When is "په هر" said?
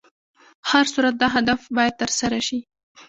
0.61-0.85